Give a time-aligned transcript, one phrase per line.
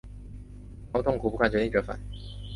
[0.91, 1.99] 然后痛苦不堪决定折返